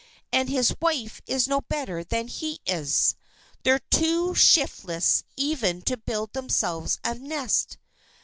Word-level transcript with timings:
And 0.33 0.49
his 0.49 0.73
wife 0.81 1.21
is 1.27 1.47
no 1.47 1.61
better 1.61 2.03
than 2.03 2.27
he 2.27 2.59
is. 2.65 3.15
They're 3.61 3.81
too 3.91 4.33
shiftless 4.33 5.23
even 5.37 5.83
to 5.83 5.95
build 5.95 6.33
themselves 6.33 6.99
a 7.03 7.13
nest. 7.13 7.77